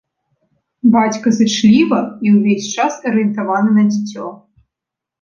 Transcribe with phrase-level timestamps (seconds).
[0.95, 4.37] Бацька зычліва і ўвесь час арыентаваны на дзіцё.